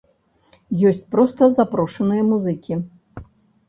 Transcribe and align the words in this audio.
Ёсць 0.93 1.05
проста 1.13 1.53
запрошаныя 1.61 2.29
музыкі. 2.35 2.85